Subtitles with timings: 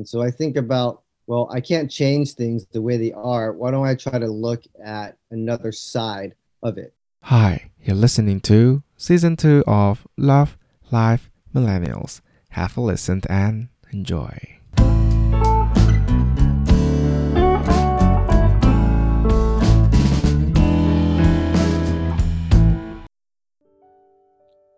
[0.00, 3.52] And so I think about, well, I can't change things the way they are.
[3.52, 6.94] Why don't I try to look at another side of it?
[7.24, 10.56] Hi, you're listening to season two of Love,
[10.90, 12.22] Life, Millennials.
[12.52, 14.38] Have a listen and enjoy.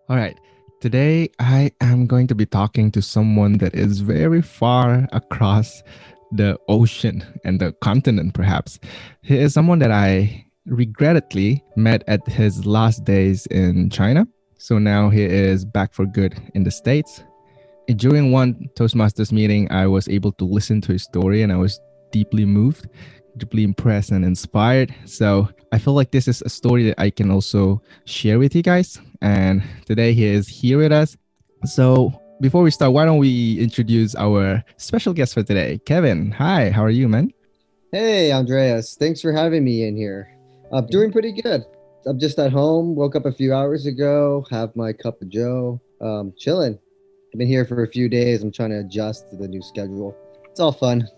[0.08, 0.36] All right.
[0.82, 5.80] Today, I am going to be talking to someone that is very far across
[6.32, 8.80] the ocean and the continent, perhaps.
[9.22, 14.26] He is someone that I regrettably met at his last days in China.
[14.58, 17.22] So now he is back for good in the States.
[17.94, 21.78] During one Toastmasters meeting, I was able to listen to his story and I was
[22.10, 22.88] deeply moved,
[23.36, 24.94] deeply impressed and inspired.
[25.04, 28.62] So I feel like this is a story that I can also share with you
[28.62, 29.00] guys.
[29.20, 31.16] And today he is here with us.
[31.64, 36.32] So before we start, why don't we introduce our special guest for today, Kevin?
[36.32, 37.32] Hi, how are you, man?
[37.92, 38.96] Hey, Andreas.
[38.96, 40.34] Thanks for having me in here.
[40.72, 41.64] I'm doing pretty good.
[42.06, 42.96] I'm just at home.
[42.96, 44.44] Woke up a few hours ago.
[44.50, 45.80] Have my cup of Joe.
[46.00, 46.78] Um, chilling.
[47.32, 48.42] I've been here for a few days.
[48.42, 50.16] I'm trying to adjust to the new schedule.
[50.50, 51.08] It's all fun.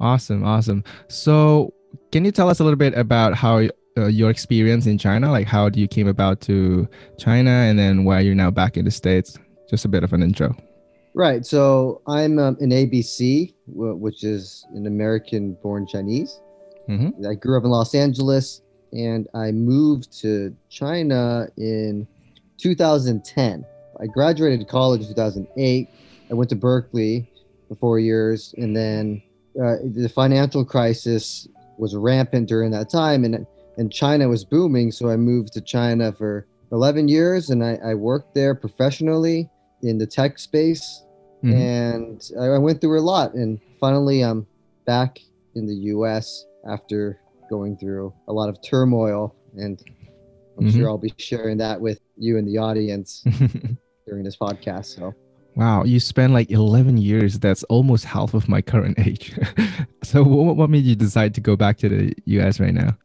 [0.00, 0.82] Awesome, awesome.
[1.08, 1.74] So,
[2.12, 5.30] can you tell us a little bit about how uh, your experience in China?
[5.30, 8.84] Like, how do you came about to China, and then why you're now back in
[8.84, 9.36] the states?
[9.68, 10.56] Just a bit of an intro.
[11.14, 11.44] Right.
[11.44, 16.40] So I'm um, an ABC, which is an American-born Chinese.
[16.88, 17.26] Mm-hmm.
[17.26, 18.62] I grew up in Los Angeles,
[18.92, 22.06] and I moved to China in
[22.58, 23.64] 2010.
[24.00, 25.88] I graduated college in 2008.
[26.30, 27.28] I went to Berkeley
[27.68, 29.22] for four years, and then
[29.56, 31.48] uh, the financial crisis
[31.78, 34.92] was rampant during that time, and and China was booming.
[34.92, 39.48] So I moved to China for 11 years, and I, I worked there professionally
[39.82, 41.02] in the tech space,
[41.42, 41.52] mm-hmm.
[41.52, 43.34] and I, I went through a lot.
[43.34, 44.46] And finally, I'm
[44.86, 45.18] back
[45.54, 46.44] in the U.S.
[46.68, 49.82] after going through a lot of turmoil, and
[50.58, 50.78] I'm mm-hmm.
[50.78, 53.24] sure I'll be sharing that with you and the audience
[54.06, 54.96] during this podcast.
[54.96, 55.14] So.
[55.56, 57.38] Wow, you spent like 11 years.
[57.38, 59.38] That's almost half of my current age.
[60.02, 62.96] so, what, what made you decide to go back to the US right now?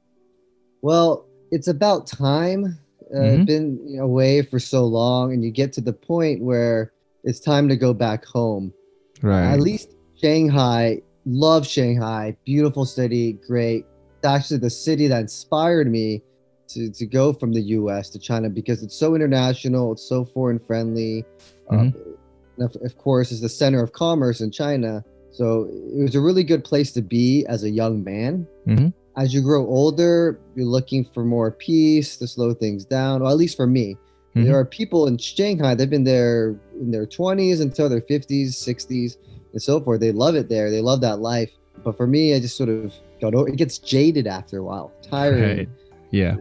[0.82, 2.80] Well, it's about time.
[3.14, 3.44] Uh, mm-hmm.
[3.46, 6.92] Been away for so long, and you get to the point where
[7.24, 8.74] it's time to go back home.
[9.22, 9.54] Right.
[9.54, 13.86] At least Shanghai, love Shanghai, beautiful city, great.
[14.18, 16.22] It's actually the city that inspired me
[16.70, 20.60] to, to go from the US to China because it's so international, it's so foreign
[20.60, 21.26] friendly.
[21.72, 21.98] Mm-hmm.
[21.98, 22.16] Uh,
[22.60, 25.04] of, of course, is the center of commerce in China.
[25.32, 28.48] So it was a really good place to be as a young man.
[28.68, 33.30] Mm-hmm as you grow older, you're looking for more peace to slow things down, or
[33.30, 33.96] at least for me.
[34.36, 34.44] Mm-hmm.
[34.44, 39.18] There are people in Shanghai, they've been there in their 20s until their 50s, 60s,
[39.54, 40.02] and so forth.
[40.02, 40.70] They love it there.
[40.70, 41.50] They love that life.
[41.84, 44.92] But for me, I just sort of got over it gets jaded after a while,
[45.02, 45.58] tiring.
[45.58, 45.70] Right.
[46.12, 46.36] Yeah.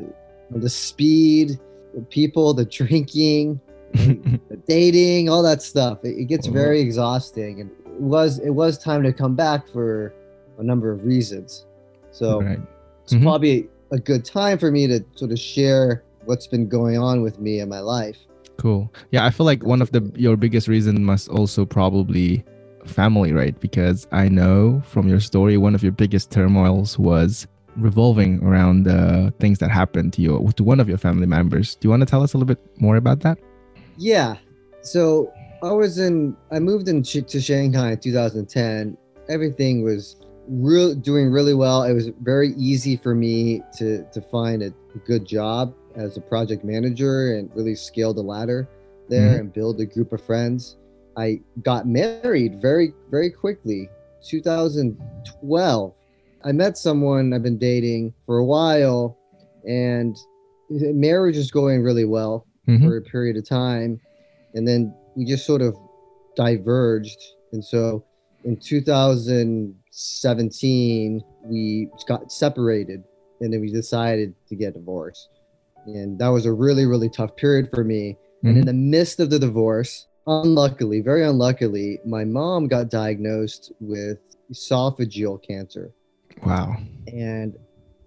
[0.51, 1.61] The, the speed,
[1.95, 3.61] the people, the drinking,
[4.69, 6.05] dating, all that stuff.
[6.05, 7.61] It, it gets very exhausting.
[7.61, 10.15] And it was it was time to come back for
[10.59, 11.67] a number of reasons.
[12.11, 12.59] So right.
[13.03, 13.23] it's mm-hmm.
[13.23, 17.39] probably a good time for me to sort of share what's been going on with
[17.39, 18.17] me in my life.
[18.57, 18.93] Cool.
[19.11, 22.45] Yeah, I feel like one of the your biggest reason must also probably
[22.87, 23.59] family, right?
[23.61, 27.47] Because I know from your story one of your biggest turmoils was
[27.77, 31.75] revolving around the things that happened to you to one of your family members.
[31.75, 33.39] Do you want to tell us a little bit more about that?
[33.97, 34.37] Yeah.
[34.83, 35.33] So
[35.63, 38.97] I was in I moved in to Shanghai in 2010.
[39.29, 40.17] Everything was
[40.49, 41.85] real doing really well.
[41.85, 44.73] It was very easy for me to to find a
[45.07, 48.69] good job as a project manager and really scale the ladder
[49.09, 49.41] there mm-hmm.
[49.41, 50.77] and build a group of friends.
[51.17, 53.89] I got married very very quickly.
[54.27, 55.95] 2012.
[56.47, 59.19] I met someone I've been dating for a while
[59.67, 60.17] and
[60.69, 62.87] marriage is going really well mm-hmm.
[62.87, 64.01] for a period of time
[64.55, 65.77] and then we just sort of
[66.37, 67.21] diverged
[67.53, 68.05] and so
[68.45, 73.05] in 2017 we got separated
[73.41, 75.29] and then we decided to get divorced
[75.87, 78.49] and that was a really really tough period for me mm-hmm.
[78.49, 78.69] and in mm-hmm.
[78.69, 84.19] the midst of the divorce unluckily very unluckily my mom got diagnosed with
[84.51, 85.93] esophageal cancer
[86.45, 86.75] wow
[87.07, 87.55] and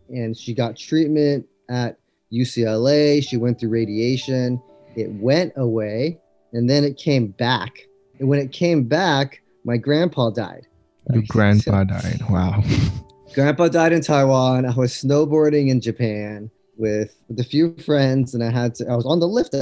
[0.10, 1.98] and she got treatment at
[2.32, 4.62] UCLA she went through radiation
[4.96, 6.20] it went away
[6.54, 7.88] and then it came back
[8.20, 10.66] and when it came back my grandpa died.
[11.12, 12.22] Your grandpa died.
[12.30, 12.64] Wow.
[13.34, 14.66] grandpa died in Taiwan.
[14.66, 18.88] I was snowboarding in Japan with, with a few friends, and I had to.
[18.88, 19.54] I was on the lift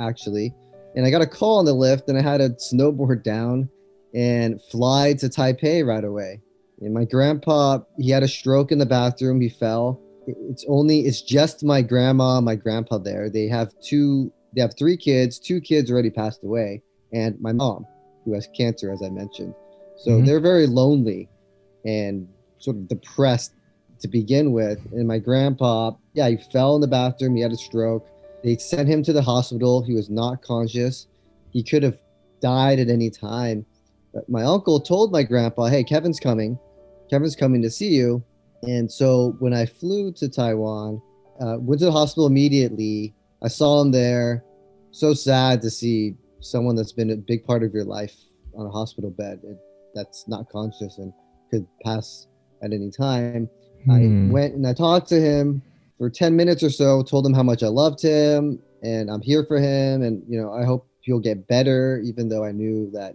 [0.00, 0.54] actually,
[0.96, 3.68] and I got a call on the lift, and I had to snowboard down
[4.14, 6.40] and fly to Taipei right away.
[6.80, 9.42] And my grandpa, he had a stroke in the bathroom.
[9.42, 10.00] He fell.
[10.50, 13.30] It's only, it's just my grandma, my grandpa there.
[13.30, 15.38] They have two, they have three kids.
[15.38, 16.82] Two kids already passed away,
[17.12, 17.86] and my mom,
[18.24, 19.54] who has cancer, as I mentioned.
[19.96, 20.26] So mm-hmm.
[20.26, 21.28] they're very lonely
[21.84, 22.28] and
[22.58, 23.54] sort of depressed
[24.00, 24.78] to begin with.
[24.92, 27.36] And my grandpa, yeah, he fell in the bathroom.
[27.36, 28.08] He had a stroke.
[28.42, 29.82] They sent him to the hospital.
[29.82, 31.06] He was not conscious.
[31.50, 31.98] He could have
[32.40, 33.66] died at any time.
[34.14, 36.58] But my uncle told my grandpa, hey, Kevin's coming.
[37.10, 38.24] Kevin's coming to see you.
[38.62, 41.00] And so when I flew to Taiwan,
[41.40, 43.14] uh, went to the hospital immediately.
[43.42, 44.44] I saw him there.
[44.90, 48.14] So sad to see someone that's been a big part of your life
[48.54, 49.40] on a hospital bed
[49.94, 51.12] that's not conscious and
[51.50, 52.26] could pass
[52.62, 53.48] at any time.
[53.84, 53.90] Hmm.
[53.90, 55.62] I went and I talked to him
[55.98, 59.44] for 10 minutes or so, told him how much I loved him and I'm here
[59.44, 60.02] for him.
[60.02, 63.14] And, you know, I hope he'll get better, even though I knew that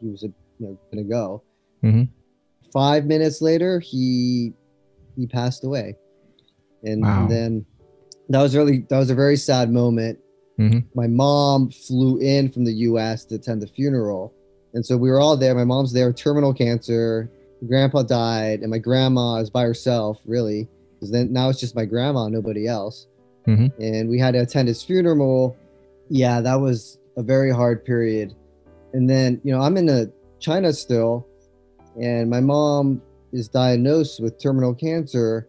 [0.00, 1.42] he was, you know, going to go.
[1.82, 2.04] Mm-hmm.
[2.72, 4.52] Five minutes later, he,
[5.16, 5.96] he passed away.
[6.82, 7.22] And, wow.
[7.22, 7.66] and, then
[8.28, 10.18] that was really, that was a very sad moment.
[10.58, 10.80] Mm-hmm.
[10.94, 14.34] My mom flew in from the US to attend the funeral.
[14.74, 15.54] And so we were all there.
[15.54, 17.30] My mom's there, terminal cancer
[17.66, 21.84] grandpa died and my grandma is by herself really because then now it's just my
[21.84, 23.06] grandma nobody else
[23.46, 23.66] mm-hmm.
[23.80, 25.56] and we had to attend his funeral
[26.08, 28.34] yeah that was a very hard period
[28.92, 30.06] and then you know i'm in a
[30.40, 31.26] china still
[32.00, 33.00] and my mom
[33.32, 35.48] is diagnosed with terminal cancer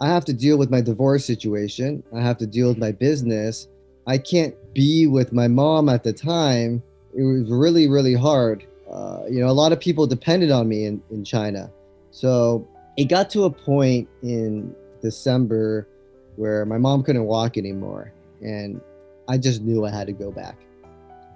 [0.00, 3.68] i have to deal with my divorce situation i have to deal with my business
[4.06, 6.82] i can't be with my mom at the time
[7.14, 10.84] it was really really hard uh, you know, a lot of people depended on me
[10.84, 11.70] in, in China.
[12.10, 12.68] So
[12.98, 15.88] it got to a point in December
[16.36, 18.12] where my mom couldn't walk anymore.
[18.42, 18.80] And
[19.28, 20.56] I just knew I had to go back.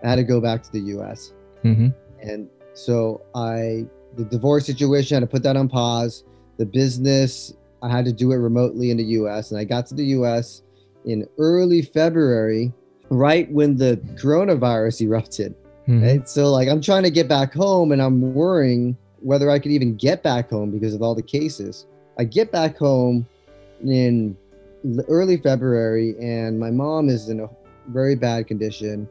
[0.04, 1.32] I had to go back to the US.
[1.64, 1.88] Mm-hmm.
[2.20, 6.24] And so I, the divorce situation, I had to put that on pause.
[6.56, 9.50] The business, I had to do it remotely in the US.
[9.50, 10.62] And I got to the US
[11.04, 12.72] in early February,
[13.10, 15.54] right when the coronavirus erupted.
[15.88, 16.02] Mm-hmm.
[16.02, 16.28] Right.
[16.28, 19.96] So like I'm trying to get back home and I'm worrying whether I could even
[19.96, 21.86] get back home because of all the cases.
[22.18, 23.26] I get back home
[23.84, 24.36] in
[25.08, 27.48] early February and my mom is in a
[27.88, 29.08] very bad condition.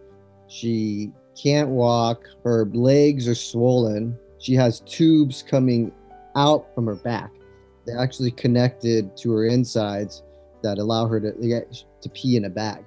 [0.48, 1.12] She
[1.42, 4.18] can't walk, her legs are swollen.
[4.46, 5.92] She has tubes coming
[6.36, 7.32] out from her back.
[7.86, 10.22] They're actually connected to her insides
[10.62, 12.84] that allow her to get to pee in a bag.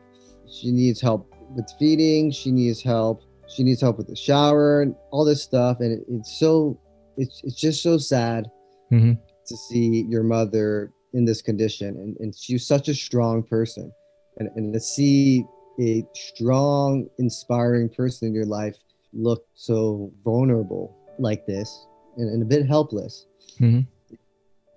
[0.49, 4.95] She needs help with feeding, she needs help she needs help with the shower and
[5.11, 6.79] all this stuff and it, it's so
[7.17, 8.47] it's, it's just so sad
[8.93, 9.13] mm-hmm.
[9.47, 13.91] to see your mother in this condition and, and she's such a strong person
[14.37, 15.45] and, and to see
[15.81, 18.77] a strong inspiring person in your life
[19.15, 21.87] look so vulnerable like this
[22.17, 23.27] and, and a bit helpless
[23.61, 23.81] mm-hmm.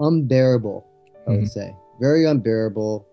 [0.03, 0.85] unbearable
[1.27, 1.45] i would mm-hmm.
[1.47, 3.07] say very unbearable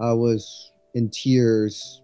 [0.00, 2.02] i was in tears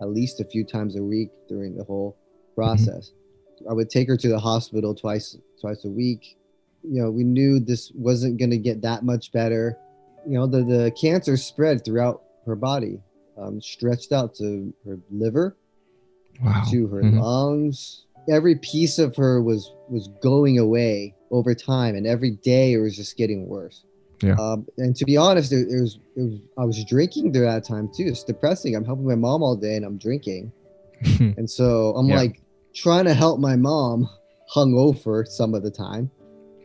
[0.00, 2.16] at least a few times a week during the whole
[2.54, 3.10] process.
[3.10, 3.70] Mm-hmm.
[3.70, 6.36] I would take her to the hospital twice twice a week.
[6.82, 9.78] You know, we knew this wasn't going to get that much better.
[10.26, 13.00] You know, the the cancer spread throughout her body,
[13.38, 15.56] um, stretched out to her liver,
[16.42, 16.62] wow.
[16.70, 17.18] to her mm-hmm.
[17.18, 18.05] lungs.
[18.28, 22.96] Every piece of her was was going away over time, and every day it was
[22.96, 23.84] just getting worse.
[24.22, 24.34] Yeah.
[24.38, 27.64] Um, and to be honest, it, it, was, it, was, I was drinking during that
[27.64, 28.04] time too.
[28.06, 28.74] It's depressing.
[28.74, 30.52] I'm helping my mom all day and I'm drinking,
[31.20, 32.16] and so I'm yeah.
[32.16, 32.40] like
[32.74, 34.08] trying to help my mom
[34.54, 36.10] hungover some of the time,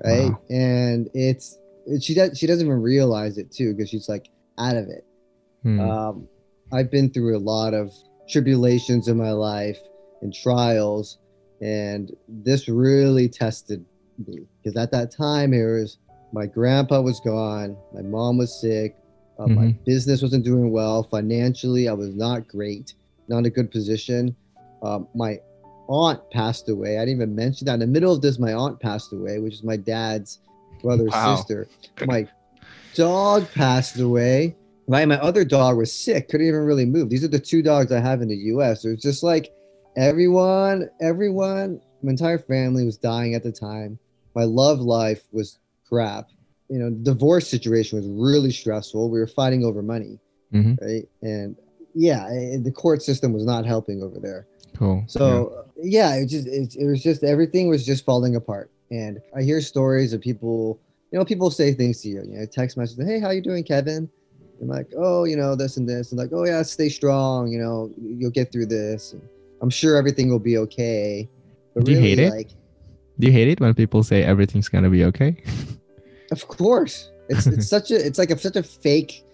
[0.04, 0.30] right?
[0.30, 0.42] Wow.
[0.50, 4.78] And it's it, she does she doesn't even realize it too because she's like out
[4.78, 5.06] of it.
[5.64, 5.80] Hmm.
[5.80, 6.28] Um,
[6.74, 7.92] I've been through a lot of
[8.30, 9.80] tribulations in my life
[10.22, 11.18] and trials,
[11.62, 13.86] and this really tested
[14.28, 15.98] me because at that time it was
[16.34, 18.96] my grandpa was gone, my mom was sick,
[19.38, 19.56] uh, mm-hmm.
[19.56, 21.88] my business wasn't doing well financially.
[21.88, 22.94] I was not great,
[23.28, 24.36] not in a good position.
[24.84, 25.40] Um, my
[25.88, 26.98] aunt passed away.
[26.98, 27.76] I didn't even mention that.
[27.76, 30.40] In the middle of this, my aunt passed away, which is my dad's
[30.82, 31.36] brother's wow.
[31.36, 31.68] sister.
[32.06, 32.28] My
[32.96, 34.56] dog passed away.
[34.88, 37.10] Right, my other dog was sick, couldn't even really move.
[37.10, 38.84] These are the two dogs I have in the U.S.
[38.84, 39.54] It was just like
[39.96, 44.00] everyone, everyone, my entire family was dying at the time.
[44.36, 46.30] My love life was crap.
[46.70, 49.10] You know, divorce situation was really stressful.
[49.10, 50.20] We were fighting over money,
[50.54, 50.84] mm-hmm.
[50.84, 51.08] right?
[51.22, 51.56] And
[51.94, 52.28] yeah,
[52.62, 54.48] the court system was not helping over there.
[54.78, 55.04] Cool.
[55.08, 58.72] So yeah, yeah it just it, it was just everything was just falling apart.
[58.90, 60.80] And I hear stories of people,
[61.12, 63.64] you know, people say things to you, you know, text messages, hey, how you doing,
[63.64, 64.10] Kevin?
[64.62, 67.60] I'm like, oh, you know, this and this, and like, oh yeah, stay strong, you
[67.60, 69.14] know, you'll get through this.
[69.14, 69.22] And
[69.62, 71.30] I'm sure everything will be okay.
[71.74, 72.30] But Do really, you hate it?
[72.32, 72.50] Like,
[73.20, 75.44] Do you hate it when people say everything's gonna be okay?
[76.32, 79.26] Of course, it's it's such a it's like a, such a fake.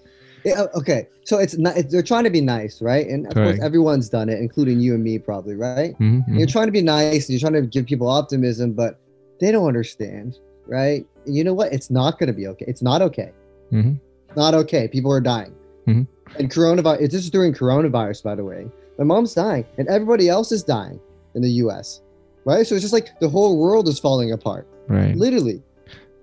[0.44, 3.06] Yeah, okay, so it's not they're trying to be nice, right?
[3.06, 3.58] And of Correct.
[3.58, 5.94] course, everyone's done it, including you and me, probably, right?
[5.94, 6.38] Mm-hmm, mm-hmm.
[6.38, 9.00] You're trying to be nice, and you're trying to give people optimism, but
[9.40, 11.06] they don't understand, right?
[11.28, 11.72] And you know what?
[11.72, 12.66] It's not to be okay.
[12.68, 13.32] It's not okay.
[13.72, 13.94] Mm-hmm.
[14.36, 14.88] Not okay.
[14.88, 15.54] People are dying.
[15.88, 16.40] Mm-hmm.
[16.40, 17.00] And coronavirus.
[17.12, 18.68] This is during coronavirus, by the way.
[18.98, 21.00] My mom's dying, and everybody else is dying
[21.36, 22.02] in the U.S.
[22.46, 22.66] Right?
[22.66, 24.68] So it's just like the whole world is falling apart.
[24.88, 25.16] Right.
[25.16, 25.62] Literally.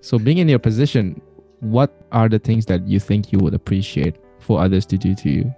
[0.00, 1.20] So being in your position,
[1.60, 5.30] what are the things that you think you would appreciate for others to do to
[5.30, 5.54] you?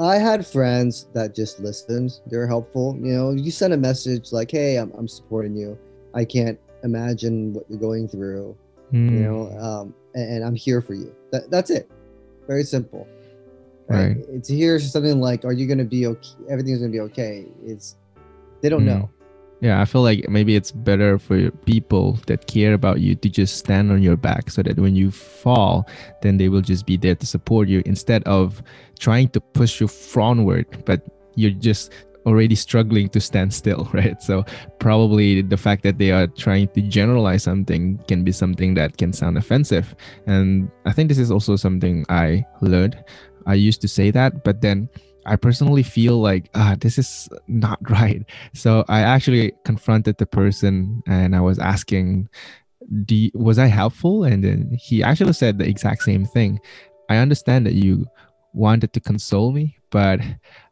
[0.00, 2.20] I had friends that just listened.
[2.26, 2.96] They're helpful.
[2.96, 5.78] You know, you send a message like, "Hey, I'm, I'm supporting you.
[6.14, 8.56] I can't imagine what you're going through.
[8.92, 9.10] Mm.
[9.10, 9.22] You hmm.
[9.22, 11.14] know, um, and, and, I'm here for you.
[11.30, 11.90] That, that's it.
[12.46, 13.06] Very simple.
[13.88, 14.16] Right.
[14.16, 14.44] right.
[14.44, 16.30] To hear something like, "Are you going to be okay?
[16.48, 17.96] Everything's going to be okay." It's
[18.62, 18.94] they don't mm.
[18.94, 19.10] know.
[19.62, 23.58] Yeah, I feel like maybe it's better for people that care about you to just
[23.58, 25.88] stand on your back so that when you fall,
[26.20, 28.60] then they will just be there to support you instead of
[28.98, 31.92] trying to push you frontward, but you're just
[32.26, 34.20] already struggling to stand still, right?
[34.20, 34.44] So
[34.78, 39.12] probably the fact that they are trying to generalize something can be something that can
[39.12, 39.94] sound offensive.
[40.26, 43.02] And I think this is also something I learned.
[43.46, 44.88] I used to say that, but then
[45.24, 48.24] I personally feel like ah, this is not right.
[48.54, 52.28] So I actually confronted the person and I was asking,
[53.08, 54.24] you, was I helpful?
[54.24, 56.60] And then he actually said the exact same thing.
[57.08, 58.06] I understand that you
[58.54, 60.20] wanted to console me, but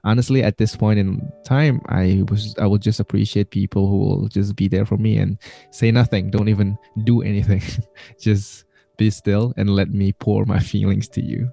[0.05, 4.29] honestly, at this point in time, I was I will just appreciate people who will
[4.29, 5.39] just be there for me and
[5.71, 6.31] say nothing.
[6.31, 7.63] Don't even do anything.
[8.21, 8.65] just
[8.97, 11.51] be still and let me pour my feelings to you.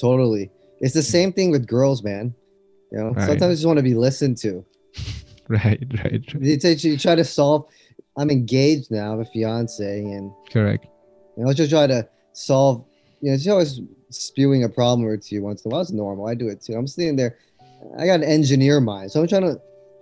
[0.00, 0.50] Totally.
[0.80, 1.04] It's the hmm.
[1.04, 2.34] same thing with girls, man.
[2.92, 3.26] You know, right.
[3.26, 4.64] sometimes you just want to be listened to.
[5.48, 6.22] right, right.
[6.40, 7.66] You, you try to solve.
[8.16, 10.86] I'm engaged now, I have a fiance, and correct.
[11.36, 12.84] You know, just try to solve.
[13.20, 15.82] You know, she's always spewing a problem or two once in a while.
[15.82, 16.26] It's normal.
[16.26, 16.74] I do it too.
[16.74, 17.38] I'm sitting there.
[17.98, 19.60] I got an engineer mind, so I'm trying to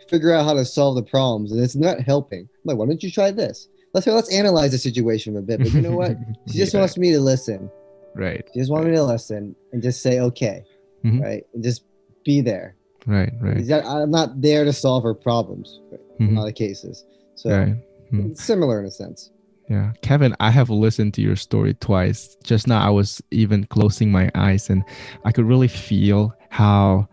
[0.09, 2.41] figure out how to solve the problems, and it's not helping.
[2.41, 3.69] I'm like, why don't you try this?
[3.95, 5.59] Let's let's analyze the situation a bit.
[5.59, 6.17] But you know what?
[6.49, 6.81] She just yeah.
[6.81, 7.71] wants me to listen.
[8.19, 8.49] Right.
[8.55, 10.65] Just wants me to listen and just say okay,
[11.05, 11.23] mm-hmm.
[11.23, 11.85] right, and just
[12.25, 12.75] be there.
[13.07, 13.59] Right, right.
[13.71, 16.25] I'm not there to solve her problems mm-hmm.
[16.25, 17.05] in a lot of cases.
[17.37, 17.69] So right.
[18.13, 18.35] mm-hmm.
[18.35, 19.31] similar in a sense.
[19.71, 19.93] Yeah.
[20.03, 22.37] Kevin, I have listened to your story twice.
[22.43, 24.83] Just now, I was even closing my eyes and
[25.25, 27.09] I could really feel how,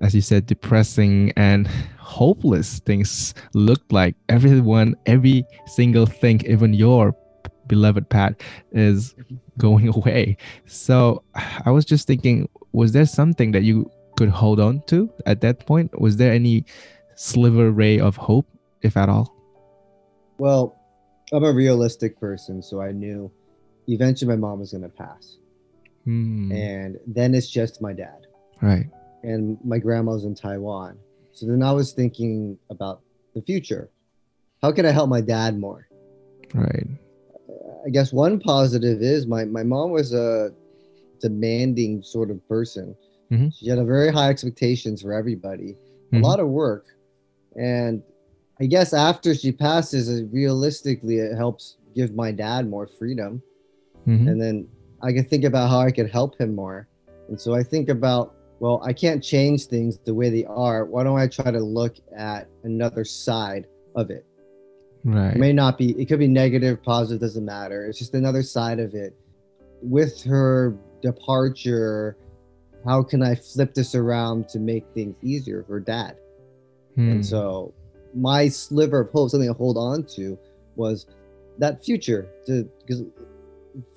[0.00, 4.16] as you said, depressing and hopeless things looked like.
[4.28, 7.14] Everyone, every single thing, even your
[7.70, 9.14] beloved Pat, is
[9.56, 10.36] going away.
[10.66, 11.22] So
[11.66, 15.64] I was just thinking, was there something that you could hold on to at that
[15.64, 15.98] point?
[15.98, 16.66] Was there any
[17.14, 18.46] sliver ray of hope,
[18.82, 19.34] if at all?
[20.36, 20.76] Well,
[21.32, 23.30] I'm a realistic person, so I knew
[23.86, 25.38] eventually my mom was going to pass.
[26.04, 26.50] Hmm.
[26.52, 28.26] And then it's just my dad.
[28.60, 28.86] Right.
[29.22, 30.98] And my grandma's in Taiwan.
[31.32, 33.02] So then I was thinking about
[33.34, 33.90] the future.
[34.62, 35.88] How can I help my dad more?
[36.52, 36.88] Right.
[37.84, 40.50] I guess one positive is my, my mom was a
[41.20, 42.94] demanding sort of person.
[43.30, 43.48] Mm-hmm.
[43.50, 45.76] She had a very high expectations for everybody,
[46.12, 46.22] mm-hmm.
[46.22, 46.86] a lot of work,
[47.56, 48.02] and
[48.60, 53.42] I guess after she passes, realistically, it helps give my dad more freedom,
[54.06, 54.28] mm-hmm.
[54.28, 54.68] and then
[55.02, 56.88] I can think about how I could help him more.
[57.28, 60.84] And so I think about, well, I can't change things the way they are.
[60.84, 64.26] Why don't I try to look at another side of it?
[65.04, 65.34] Right.
[65.34, 66.00] It may not be.
[66.00, 67.20] It could be negative, positive.
[67.20, 67.86] Doesn't matter.
[67.86, 69.14] It's just another side of it.
[69.82, 72.16] With her departure
[72.86, 76.16] how can I flip this around to make things easier for dad?
[76.94, 77.12] Hmm.
[77.12, 77.74] And so
[78.14, 80.38] my sliver of hope, something to hold on to,
[80.76, 81.06] was
[81.58, 82.28] that future.
[82.46, 83.04] To because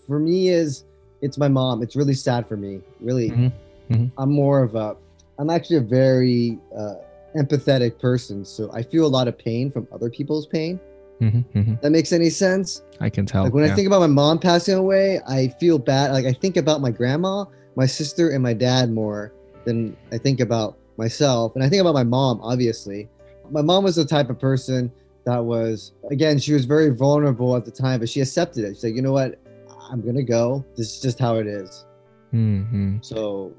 [0.05, 0.85] for me is
[1.21, 1.81] it's my mom.
[1.81, 2.81] It's really sad for me.
[2.99, 3.93] Really, mm-hmm.
[3.93, 4.21] Mm-hmm.
[4.21, 4.95] I'm more of a.
[5.39, 6.95] I'm actually a very uh,
[7.35, 10.79] empathetic person, so I feel a lot of pain from other people's pain.
[11.21, 11.75] Mm-hmm, mm-hmm.
[11.81, 12.81] That makes any sense?
[12.99, 13.43] I can tell.
[13.43, 13.71] Like when yeah.
[13.71, 16.11] I think about my mom passing away, I feel bad.
[16.11, 19.33] Like I think about my grandma, my sister and my dad more
[19.65, 21.55] than I think about myself.
[21.55, 23.09] And I think about my mom, obviously.
[23.49, 24.91] My mom was the type of person
[25.25, 28.75] that was, again, she was very vulnerable at the time, but she accepted it.
[28.75, 29.39] She's like, you know what?
[29.89, 30.65] I'm going to go.
[30.75, 31.85] This is just how it is.
[32.33, 32.97] Mm-hmm.
[33.01, 33.53] So,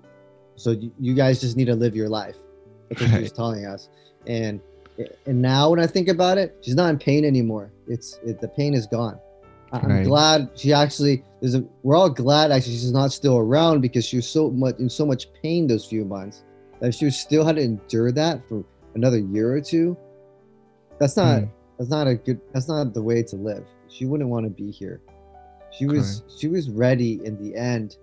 [0.56, 2.36] so you guys just need to live your life.
[2.88, 3.16] That's what right.
[3.18, 3.88] she was telling us.
[4.26, 4.60] And,
[5.26, 7.72] and now when I think about it, she's not in pain anymore.
[7.88, 9.18] It's it, the pain is gone.
[9.72, 10.04] I'm right.
[10.04, 14.16] glad she actually there's a we're all glad actually she's not still around because she
[14.16, 16.44] was so much in so much pain those few months
[16.80, 19.96] that she was still had to endure that for another year or two.
[21.00, 21.50] That's not mm.
[21.78, 24.70] that's not a good that's not the way to live she wouldn't want to be
[24.70, 25.00] here
[25.70, 26.40] she was Correct.
[26.40, 27.96] she was ready in the end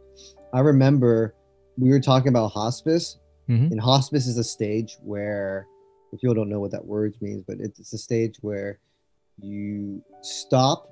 [0.53, 1.35] i remember
[1.77, 3.17] we were talking about hospice
[3.49, 3.65] mm-hmm.
[3.65, 5.70] and hospice is a stage where if
[6.19, 8.79] people don't know what that word means but it's, it's a stage where
[9.39, 10.89] you stop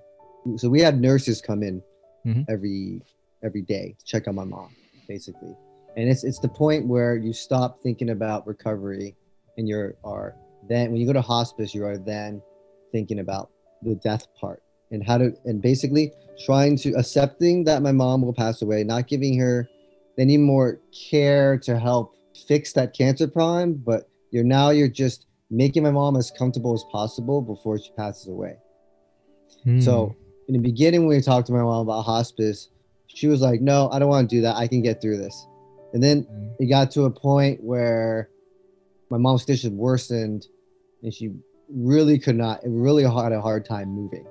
[0.57, 1.81] so we had nurses come in
[2.25, 2.41] mm-hmm.
[2.49, 3.01] every
[3.43, 4.75] every day to check on my mom
[5.07, 5.55] basically
[5.97, 9.15] and it's it's the point where you stop thinking about recovery
[9.57, 10.35] and you're are
[10.67, 12.41] then when you go to hospice you are then
[12.91, 13.49] thinking about
[13.83, 14.61] the death part
[14.91, 16.11] and how to and basically
[16.45, 19.67] trying to accepting that my mom will pass away not giving her
[20.17, 22.15] any more care to help
[22.47, 26.83] fix that cancer problem but you're now you're just making my mom as comfortable as
[26.91, 28.57] possible before she passes away.
[29.63, 29.79] Hmm.
[29.79, 30.15] so
[30.47, 32.69] in the beginning when we talked to my mom about hospice
[33.07, 34.55] she was like no i don't want to do that.
[34.55, 35.47] I can get through this.
[35.93, 36.49] And then hmm.
[36.59, 38.29] it got to a point where
[39.09, 40.45] my mom's condition worsened
[41.01, 41.31] and she
[41.67, 44.25] really could not really had a hard time moving.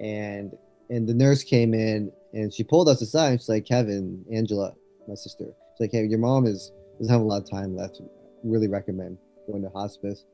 [0.00, 0.56] And
[0.88, 4.72] and the nurse came in and she pulled us aside and she's like kevin angela
[5.06, 5.44] my sister.
[5.44, 8.00] She's like hey your mom is doesn't have a lot of time left.
[8.42, 10.24] Really recommend going to hospice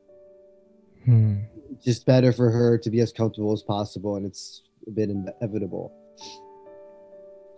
[1.05, 1.37] hmm.
[1.85, 5.93] just better for her to be as comfortable as possible and it's a bit inevitable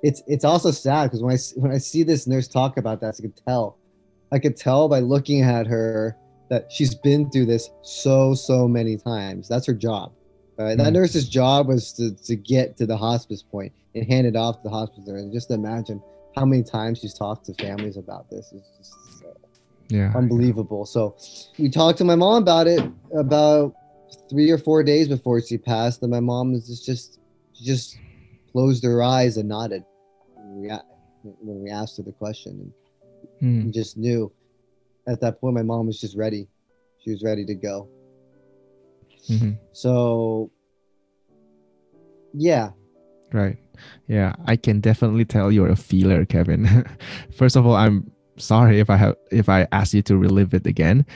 [0.02, 3.14] it's it's also sad because when i when i see this nurse talk about that
[3.18, 3.78] i could tell
[4.32, 6.16] i could tell by looking at her
[6.50, 9.48] that she's been through this so so many times.
[9.48, 10.12] That's her job.
[10.58, 10.78] Right?
[10.78, 10.84] Mm.
[10.84, 14.56] That nurse's job was to, to get to the hospice point and hand it off
[14.56, 15.22] to the hospice nurse.
[15.22, 16.02] And just imagine
[16.36, 18.52] how many times she's talked to families about this.
[18.54, 18.94] It's just
[19.88, 20.86] yeah, unbelievable.
[20.86, 21.16] So
[21.58, 22.80] we talked to my mom about it
[23.16, 23.74] about
[24.30, 27.18] three or four days before she passed, and my mom was just just
[27.54, 27.98] just
[28.52, 29.84] closed her eyes and nodded
[30.34, 30.68] when we,
[31.40, 32.72] when we asked her the question,
[33.40, 33.74] and mm.
[33.74, 34.32] just knew
[35.06, 36.48] at that point, my mom was just ready.
[37.02, 37.88] She was ready to go.
[39.28, 39.52] Mm-hmm.
[39.72, 40.50] So,
[42.32, 42.70] yeah.
[43.32, 43.58] Right.
[44.06, 46.86] Yeah, I can definitely tell you're a feeler, Kevin.
[47.36, 50.66] First of all, I'm sorry if I have if I ask you to relive it
[50.66, 51.06] again,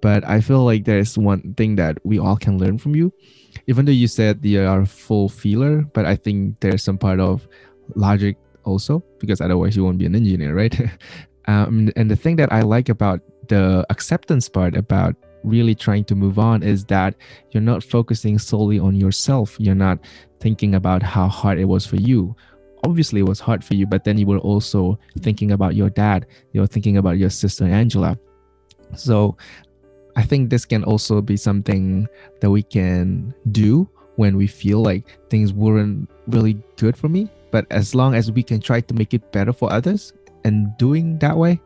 [0.00, 3.12] but I feel like there's one thing that we all can learn from you.
[3.66, 7.46] Even though you said you are full feeler, but I think there's some part of
[7.94, 10.74] logic also because otherwise you won't be an engineer, right?
[11.46, 16.14] Um, and the thing that I like about the acceptance part about really trying to
[16.14, 17.14] move on is that
[17.50, 19.56] you're not focusing solely on yourself.
[19.58, 19.98] You're not
[20.38, 22.36] thinking about how hard it was for you.
[22.84, 26.26] Obviously, it was hard for you, but then you were also thinking about your dad.
[26.52, 28.18] You're thinking about your sister Angela.
[28.96, 29.36] So
[30.16, 32.08] I think this can also be something
[32.40, 37.30] that we can do when we feel like things weren't really good for me.
[37.50, 40.12] But as long as we can try to make it better for others,
[40.44, 41.60] and doing that way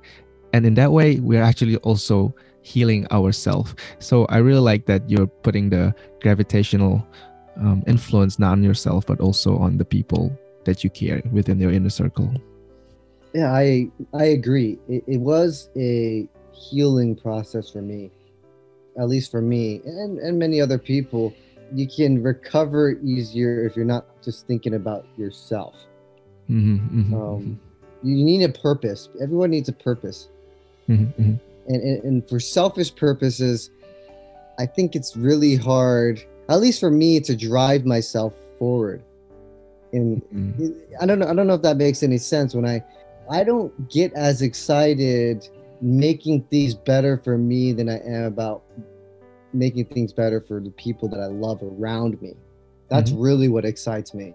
[0.53, 5.27] and in that way we're actually also healing ourselves so i really like that you're
[5.27, 7.07] putting the gravitational
[7.57, 11.73] um, influence not on yourself but also on the people that you care within your
[11.73, 12.31] inner circle
[13.35, 18.11] yeah i i agree it, it was a healing process for me
[18.99, 21.33] at least for me and and many other people
[21.73, 25.75] you can recover easier if you're not just thinking about yourself
[26.49, 27.55] mm-hmm, mm-hmm, um, mm-hmm
[28.05, 29.09] you need a purpose.
[29.21, 30.29] Everyone needs a purpose.
[30.89, 31.73] Mm-hmm, mm-hmm.
[31.73, 33.71] And, and, and for selfish purposes,
[34.59, 39.03] I think it's really hard, at least for me, to drive myself forward.
[39.95, 40.95] And mm-hmm.
[41.01, 41.29] I don't know.
[41.29, 42.55] I don't know if that makes any sense.
[42.55, 42.83] When I,
[43.31, 45.49] I don't get as excited
[45.81, 48.63] making things better for me than I am about
[49.53, 52.35] making things better for the people that I love around me.
[52.89, 53.21] That's mm-hmm.
[53.21, 54.35] really what excites me.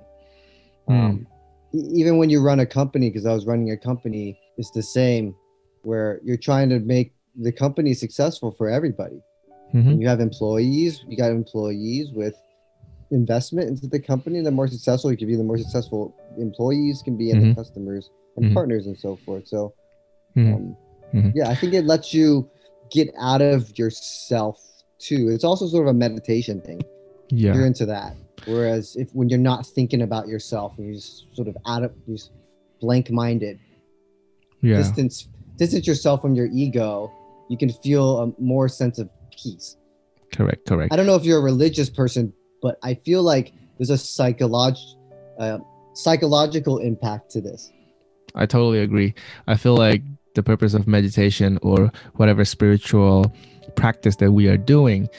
[0.88, 1.00] Mm.
[1.00, 1.28] Um,
[1.74, 5.36] even when you run a company, because I was running a company, it's the same
[5.84, 9.22] where you're trying to make the company successful for everybody.
[9.74, 10.02] Mm-hmm.
[10.02, 12.36] You have employees, you got employees with
[13.12, 14.42] investment into the company.
[14.42, 17.50] The more successful you can be, the more successful employees can be, and mm-hmm.
[17.50, 18.54] the customers and mm-hmm.
[18.54, 19.48] partners and so forth.
[19.48, 19.74] So,
[20.36, 20.54] mm-hmm.
[20.54, 20.78] um,
[21.14, 21.30] mm-hmm.
[21.36, 22.50] yeah, I think it lets you
[22.92, 24.60] get out of yourself
[24.98, 25.30] too.
[25.30, 26.82] It's also sort of a meditation thing.
[27.30, 28.16] Yeah, you're into that.
[28.46, 31.94] Whereas if when you're not thinking about yourself and you're just sort of out of
[32.08, 32.32] just
[32.80, 33.60] blank minded,
[34.62, 34.78] yeah.
[34.78, 37.12] distance distance yourself from your ego,
[37.50, 39.76] you can feel a more sense of peace.
[40.34, 40.94] Correct, correct.
[40.94, 44.78] I don't know if you're a religious person, but I feel like there's a psycholog-
[45.38, 45.60] uh,
[45.94, 47.72] psychological impact to this.
[48.36, 49.14] I totally agree.
[49.48, 50.04] I feel like
[50.36, 53.34] the purpose of meditation or whatever spiritual
[53.76, 55.10] practice that we are doing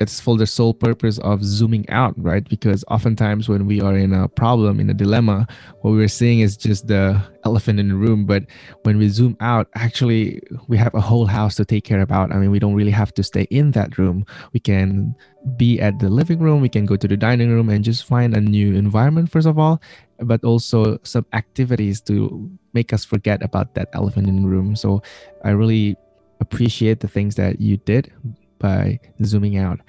[0.00, 2.48] it's for the sole purpose of zooming out, right?
[2.48, 5.46] Because oftentimes when we are in a problem, in a dilemma,
[5.80, 8.24] what we're seeing is just the elephant in the room.
[8.24, 8.44] But
[8.82, 12.32] when we zoom out, actually, we have a whole house to take care about.
[12.32, 14.24] I mean, we don't really have to stay in that room.
[14.52, 15.16] We can
[15.56, 18.36] be at the living room, we can go to the dining room and just find
[18.36, 19.80] a new environment, first of all,
[20.20, 24.76] but also some activities to make us forget about that elephant in the room.
[24.76, 25.02] So
[25.44, 25.96] I really
[26.40, 28.12] appreciate the things that you did
[28.58, 29.80] by zooming out.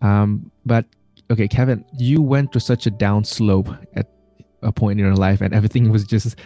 [0.00, 0.86] Um, but
[1.30, 4.10] okay, Kevin, you went to such a down slope at
[4.62, 6.36] a point in your life, and everything was just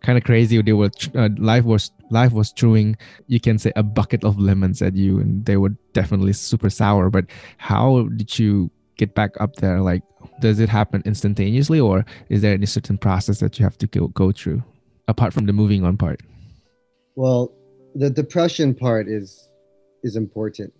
[0.00, 0.60] kind of crazy.
[0.62, 4.82] They were uh, life was life was throwing you can say a bucket of lemons
[4.82, 7.10] at you, and they were definitely super sour.
[7.10, 7.26] But
[7.58, 9.80] how did you get back up there?
[9.80, 10.02] Like,
[10.40, 14.08] does it happen instantaneously, or is there any certain process that you have to go
[14.08, 14.62] go through
[15.08, 16.20] apart from the moving on part?
[17.16, 17.52] Well,
[17.94, 19.48] the depression part is
[20.02, 20.72] is important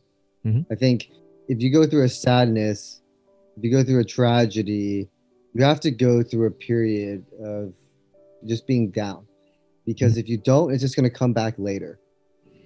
[0.46, 0.72] Mm-hmm.
[0.72, 1.10] I think
[1.48, 3.02] if you go through a sadness,
[3.56, 5.08] if you go through a tragedy,
[5.54, 7.72] you have to go through a period of
[8.46, 9.26] just being down.
[9.86, 10.20] Because mm-hmm.
[10.20, 11.98] if you don't, it's just going to come back later.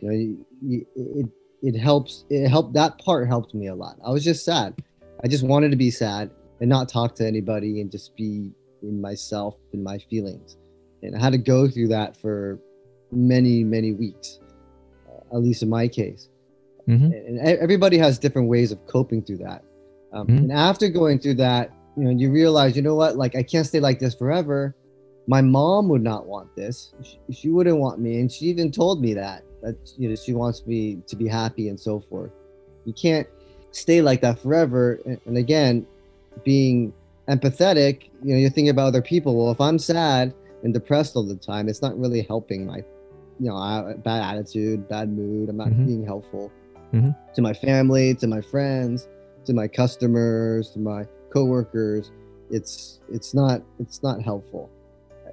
[0.01, 1.27] You know, you, you, it,
[1.75, 2.25] it helps.
[2.29, 2.75] It helped.
[2.75, 3.97] That part helped me a lot.
[4.05, 4.75] I was just sad.
[5.23, 9.01] I just wanted to be sad and not talk to anybody and just be in
[9.01, 10.57] myself and my feelings.
[11.03, 12.59] And I had to go through that for
[13.11, 14.41] many, many weeks,
[15.09, 16.29] uh, at least in my case.
[16.89, 17.13] Mm-hmm.
[17.13, 19.65] And everybody has different ways of coping through that.
[20.13, 20.37] Um, mm-hmm.
[20.37, 23.67] And after going through that, you know, you realize, you know what, like I can't
[23.67, 24.75] stay like this forever.
[25.27, 26.93] My mom would not want this.
[27.03, 30.35] She, she wouldn't want me, and she even told me that that you know she
[30.35, 32.31] wants me to be happy and so forth.
[32.85, 33.27] You can't
[33.71, 35.01] stay like that forever.
[35.07, 35.87] And, and again,
[36.45, 36.93] being
[37.29, 39.35] empathetic, you know, you're thinking about other people.
[39.35, 42.85] Well, if I'm sad and depressed all the time, it's not really helping my,
[43.41, 45.49] you know, bad attitude, bad mood.
[45.49, 45.87] I'm not mm-hmm.
[45.87, 46.53] being helpful
[46.95, 47.35] mm-hmm.
[47.35, 49.09] to my family, to my friends,
[49.47, 52.11] to my customers, to my coworkers.
[52.51, 54.71] It's it's not it's not helpful.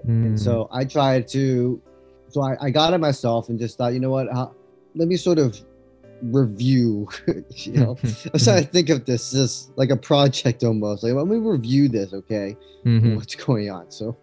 [0.06, 0.26] Mm.
[0.26, 1.82] And so I tried to
[2.30, 4.56] so I, I got it myself and just thought, you know what, how,
[4.96, 5.60] let me sort of
[6.24, 7.10] review
[7.50, 11.14] you know i was trying to think of this as like a project almost like
[11.14, 13.16] let me review this okay mm-hmm.
[13.16, 14.16] what's going on so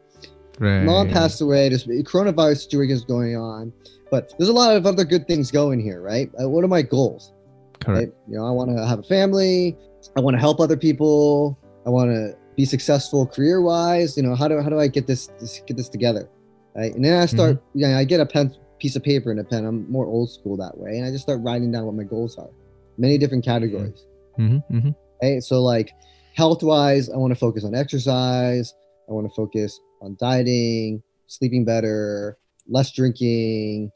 [0.58, 0.82] right.
[0.84, 3.72] mom passed away this coronavirus situation is going on
[4.10, 6.30] but there's a lot of other good things going here, right?
[6.40, 7.32] Uh, what are my goals?
[7.80, 7.98] Correct.
[7.98, 8.12] Right?
[8.28, 9.76] You know, I want to have a family.
[10.16, 11.58] I want to help other people.
[11.86, 14.16] I want to be successful career wise.
[14.16, 16.28] You know, how do how do I get this, this get this together?
[16.74, 16.94] Right?
[16.94, 17.56] And then I start.
[17.56, 17.78] Mm-hmm.
[17.80, 19.64] Yeah, I get a pen, piece of paper and a pen.
[19.64, 22.36] I'm more old school that way, and I just start writing down what my goals
[22.38, 22.50] are.
[22.96, 24.06] Many different categories.
[24.38, 24.76] Mm-hmm.
[24.76, 24.90] Mm-hmm.
[25.22, 25.42] Right.
[25.42, 25.92] So like
[26.34, 28.74] health wise, I want to focus on exercise.
[29.08, 33.90] I want to focus on dieting, sleeping better, less drinking,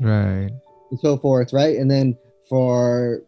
[0.00, 0.50] right,
[0.90, 1.76] and so forth, right?
[1.76, 2.16] And then
[2.48, 3.22] for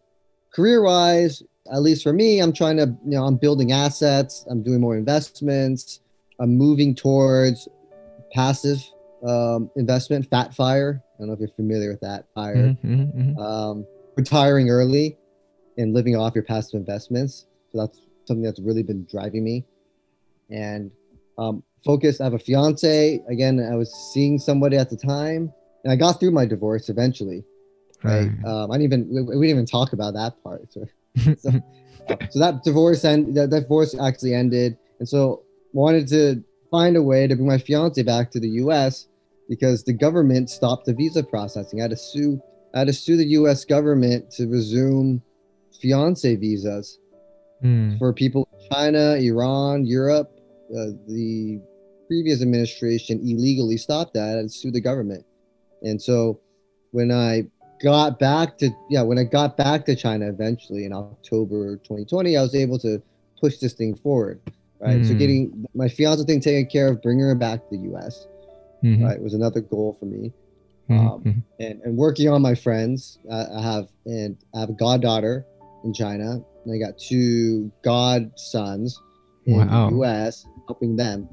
[0.54, 4.62] career wise, at least for me, I'm trying to, you know, I'm building assets, I'm
[4.62, 6.00] doing more investments,
[6.40, 7.68] I'm moving towards
[8.32, 8.82] passive
[9.26, 11.02] um, investment, fat fire.
[11.02, 12.56] I don't know if you're familiar with that fire.
[12.56, 13.38] Mm-hmm, mm-hmm, mm-hmm.
[13.40, 13.86] Um,
[14.16, 15.16] retiring early
[15.76, 17.46] and living off your passive investments.
[17.72, 19.64] So that's something that's really been driving me.
[20.50, 20.90] And
[21.38, 22.20] um, focus.
[22.20, 23.22] I have a fiance.
[23.28, 25.52] Again, I was seeing somebody at the time,
[25.84, 27.44] and I got through my divorce eventually.
[28.02, 28.30] Right.
[28.46, 30.72] Um, I didn't even we, we, didn't even talk about that part.
[30.72, 30.86] So,
[31.38, 31.50] so,
[32.30, 37.02] so that divorce and that, that divorce actually ended, and so wanted to find a
[37.02, 39.08] way to bring my fiance back to the U.S.
[39.48, 41.80] because the government stopped the visa processing.
[41.80, 42.40] I had to sue.
[42.74, 43.64] I had to sue the U.S.
[43.64, 45.22] government to resume
[45.80, 46.98] fiance visas
[47.64, 47.98] mm.
[47.98, 50.30] for people in China, Iran, Europe.
[50.70, 51.60] Uh, the
[52.08, 55.24] previous administration illegally stopped that and sued the government.
[55.82, 56.40] And so
[56.90, 57.44] when I
[57.80, 62.42] got back to yeah, when I got back to China eventually in October 2020, I
[62.42, 63.00] was able to
[63.40, 64.40] push this thing forward.
[64.80, 64.98] Right.
[64.98, 65.06] Mm.
[65.06, 65.18] So hmm.
[65.18, 68.26] getting my fiance thing taken care of, bringing her back to the US,
[68.82, 69.04] mm-hmm.
[69.04, 70.32] right, was another goal for me.
[70.88, 71.06] Mm-hmm.
[71.06, 71.40] Um, mm-hmm.
[71.60, 73.18] and, and working on my friends.
[73.30, 75.44] I have and I have a goddaughter
[75.84, 78.98] in China, and I got two godsons
[79.46, 79.90] in wow.
[79.90, 81.28] the US, helping them.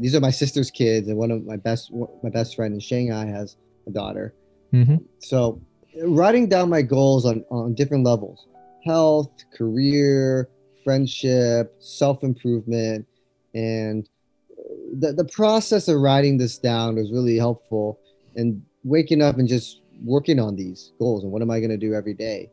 [0.00, 3.26] These are my sister's kids, and one of my best my best friend in Shanghai
[3.26, 4.34] has a daughter.
[4.72, 4.96] Mm-hmm.
[5.18, 5.60] So,
[6.04, 8.46] writing down my goals on on different levels:
[8.84, 10.48] health, career,
[10.84, 13.06] friendship, self improvement,
[13.54, 14.08] and
[14.98, 17.98] the the process of writing this down was really helpful.
[18.34, 21.76] And waking up and just working on these goals and what am I going to
[21.76, 22.50] do every day,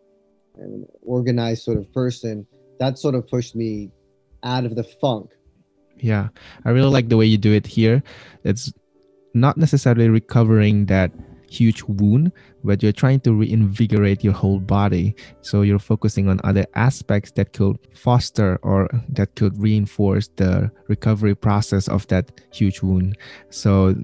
[0.57, 2.45] and organized sort of person
[2.79, 3.91] that sort of pushed me
[4.43, 5.31] out of the funk
[6.01, 6.29] yeah
[6.65, 8.01] i really like the way you do it here
[8.43, 8.71] it's
[9.33, 11.11] not necessarily recovering that
[11.49, 12.31] huge wound,
[12.63, 15.15] but you're trying to reinvigorate your whole body.
[15.41, 21.35] So you're focusing on other aspects that could foster or that could reinforce the recovery
[21.35, 23.17] process of that huge wound.
[23.49, 23.95] So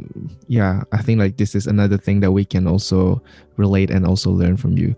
[0.47, 3.21] yeah, I think like this is another thing that we can also
[3.57, 4.95] relate and also learn from you.